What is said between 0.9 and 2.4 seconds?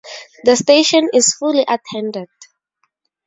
is fully attended.